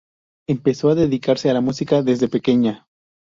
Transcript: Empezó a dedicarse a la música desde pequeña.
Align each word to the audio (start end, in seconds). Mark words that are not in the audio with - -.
Empezó 0.47 0.89
a 0.89 0.95
dedicarse 0.95 1.47
a 1.47 1.53
la 1.53 1.61
música 1.61 2.01
desde 2.01 2.27
pequeña. 2.27 2.87